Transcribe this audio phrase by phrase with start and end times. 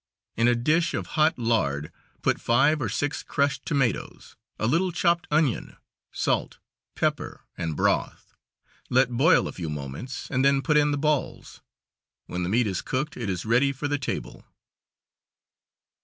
[0.35, 1.91] In a dish of hot lard
[2.23, 5.75] put five or six crushed tomatoes, a little chopped onion,
[6.11, 6.57] salt,
[6.95, 8.33] pepper, and broth.
[8.89, 11.61] Let boil a few moments, and then put in the balls.
[12.25, 14.43] When the meat is cooked it is ready for the table.